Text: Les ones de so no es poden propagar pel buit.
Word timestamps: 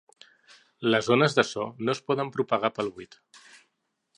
Les 0.95 1.09
ones 1.15 1.35
de 1.39 1.45
so 1.49 1.65
no 1.89 1.95
es 1.95 2.01
poden 2.09 2.33
propagar 2.39 2.73
pel 2.79 2.91
buit. 2.97 3.19